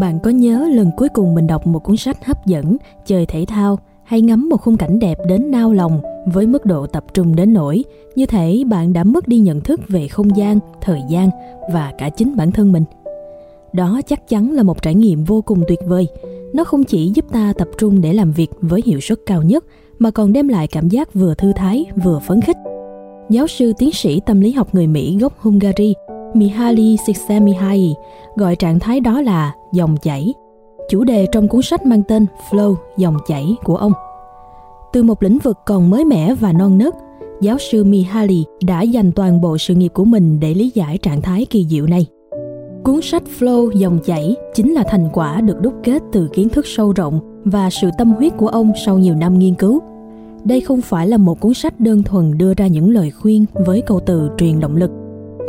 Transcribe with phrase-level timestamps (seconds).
[0.00, 3.44] Bạn có nhớ lần cuối cùng mình đọc một cuốn sách hấp dẫn, chơi thể
[3.48, 7.36] thao hay ngắm một khung cảnh đẹp đến nao lòng với mức độ tập trung
[7.36, 7.84] đến nỗi
[8.14, 11.30] như thể bạn đã mất đi nhận thức về không gian, thời gian
[11.72, 12.84] và cả chính bản thân mình.
[13.72, 16.06] Đó chắc chắn là một trải nghiệm vô cùng tuyệt vời.
[16.54, 19.64] Nó không chỉ giúp ta tập trung để làm việc với hiệu suất cao nhất
[19.98, 22.56] mà còn đem lại cảm giác vừa thư thái vừa phấn khích.
[23.30, 25.94] Giáo sư tiến sĩ tâm lý học người Mỹ gốc Hungary
[26.34, 27.94] Mihaly Csikszentmihalyi
[28.36, 30.34] gọi trạng thái đó là dòng chảy.
[30.90, 33.92] Chủ đề trong cuốn sách mang tên Flow, dòng chảy của ông.
[34.92, 36.94] Từ một lĩnh vực còn mới mẻ và non nớt,
[37.40, 41.22] giáo sư Mihaly đã dành toàn bộ sự nghiệp của mình để lý giải trạng
[41.22, 42.06] thái kỳ diệu này.
[42.82, 46.66] Cuốn sách Flow dòng chảy chính là thành quả được đúc kết từ kiến thức
[46.66, 49.80] sâu rộng và sự tâm huyết của ông sau nhiều năm nghiên cứu.
[50.44, 53.80] Đây không phải là một cuốn sách đơn thuần đưa ra những lời khuyên với
[53.80, 54.90] câu từ truyền động lực.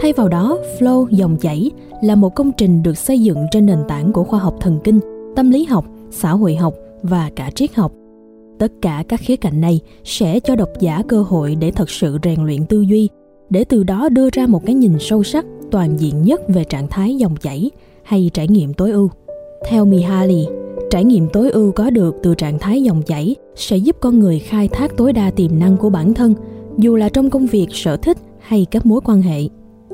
[0.01, 1.71] Thay vào đó, Flow dòng chảy
[2.03, 4.99] là một công trình được xây dựng trên nền tảng của khoa học thần kinh,
[5.35, 6.73] tâm lý học, xã hội học
[7.03, 7.91] và cả triết học.
[8.59, 12.17] Tất cả các khía cạnh này sẽ cho độc giả cơ hội để thật sự
[12.23, 13.09] rèn luyện tư duy,
[13.49, 16.87] để từ đó đưa ra một cái nhìn sâu sắc, toàn diện nhất về trạng
[16.87, 17.71] thái dòng chảy
[18.03, 19.09] hay trải nghiệm tối ưu.
[19.69, 20.47] Theo Mihaly,
[20.89, 24.39] trải nghiệm tối ưu có được từ trạng thái dòng chảy sẽ giúp con người
[24.39, 26.33] khai thác tối đa tiềm năng của bản thân,
[26.77, 29.41] dù là trong công việc, sở thích hay các mối quan hệ.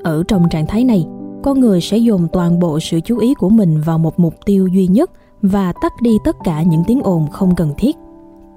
[0.03, 1.05] Ở trong trạng thái này,
[1.43, 4.67] con người sẽ dồn toàn bộ sự chú ý của mình vào một mục tiêu
[4.67, 7.95] duy nhất và tắt đi tất cả những tiếng ồn không cần thiết.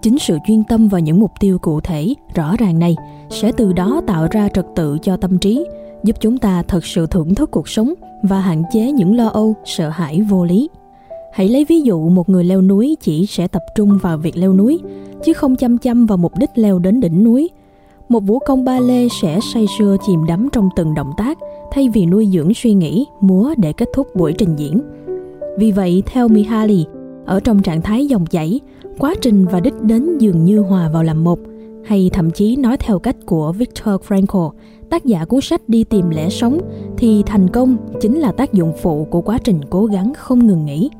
[0.02, 2.96] Chính sự chuyên tâm vào những mục tiêu cụ thể, rõ ràng này
[3.30, 5.66] sẽ từ đó tạo ra trật tự cho tâm trí,
[6.04, 9.54] giúp chúng ta thật sự thưởng thức cuộc sống và hạn chế những lo âu,
[9.64, 10.68] sợ hãi vô lý.
[11.32, 14.54] Hãy lấy ví dụ một người leo núi chỉ sẽ tập trung vào việc leo
[14.54, 14.80] núi,
[15.24, 17.50] chứ không chăm chăm vào mục đích leo đến đỉnh núi.
[18.10, 21.38] Một vũ công ba lê sẽ say sưa chìm đắm trong từng động tác,
[21.72, 24.80] thay vì nuôi dưỡng suy nghĩ, múa để kết thúc buổi trình diễn.
[25.58, 26.86] Vì vậy, theo Mihaly,
[27.26, 28.60] ở trong trạng thái dòng chảy,
[28.98, 31.38] quá trình và đích đến dường như hòa vào làm một,
[31.84, 34.50] hay thậm chí nói theo cách của Viktor Frankl,
[34.90, 36.58] tác giả cuốn sách Đi tìm lẽ sống,
[36.98, 40.66] thì thành công chính là tác dụng phụ của quá trình cố gắng không ngừng
[40.66, 40.90] nghỉ.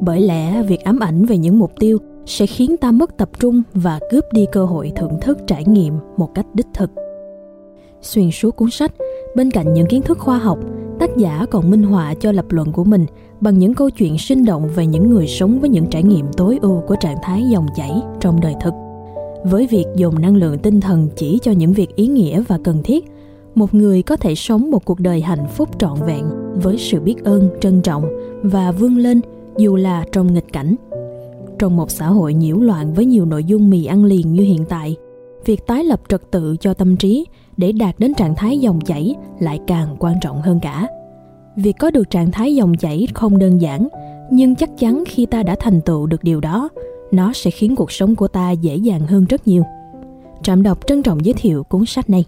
[0.00, 3.62] Bởi lẽ việc ám ảnh về những mục tiêu sẽ khiến ta mất tập trung
[3.74, 6.90] và cướp đi cơ hội thưởng thức trải nghiệm một cách đích thực.
[8.02, 8.92] Xuyên suốt cuốn sách,
[9.36, 10.58] bên cạnh những kiến thức khoa học,
[10.98, 13.06] tác giả còn minh họa cho lập luận của mình
[13.40, 16.58] bằng những câu chuyện sinh động về những người sống với những trải nghiệm tối
[16.62, 18.74] ưu của trạng thái dòng chảy trong đời thực.
[19.44, 22.82] Với việc dùng năng lượng tinh thần chỉ cho những việc ý nghĩa và cần
[22.82, 23.04] thiết,
[23.54, 26.24] một người có thể sống một cuộc đời hạnh phúc trọn vẹn
[26.62, 28.04] với sự biết ơn, trân trọng
[28.42, 29.20] và vươn lên
[29.56, 30.74] dù là trong nghịch cảnh.
[31.58, 34.64] Trong một xã hội nhiễu loạn với nhiều nội dung mì ăn liền như hiện
[34.68, 34.96] tại,
[35.44, 39.14] việc tái lập trật tự cho tâm trí để đạt đến trạng thái dòng chảy
[39.40, 40.88] lại càng quan trọng hơn cả.
[41.56, 43.88] Việc có được trạng thái dòng chảy không đơn giản,
[44.30, 46.68] nhưng chắc chắn khi ta đã thành tựu được điều đó,
[47.10, 49.62] nó sẽ khiến cuộc sống của ta dễ dàng hơn rất nhiều.
[50.42, 52.24] Trạm đọc trân trọng giới thiệu cuốn sách này.